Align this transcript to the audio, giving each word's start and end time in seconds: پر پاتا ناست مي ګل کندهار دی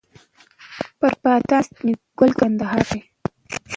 پر 0.99 1.11
پاتا 1.21 1.51
ناست 1.57 1.71
مي 1.83 1.93
ګل 2.19 2.31
کندهار 2.39 2.81
دی 2.89 2.99